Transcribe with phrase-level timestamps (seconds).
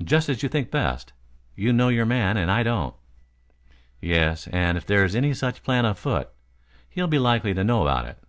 [0.00, 1.12] "Just as you think best.
[1.56, 2.94] You know your man and I don't."
[4.00, 4.46] "Yes.
[4.46, 6.30] And if there's any such plan on foot,
[6.88, 8.22] he'll be likely to know about it."